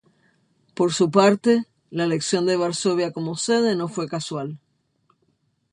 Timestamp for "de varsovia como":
2.47-3.35